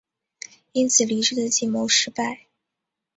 [0.71, 2.47] 因此黎质的计谋失败。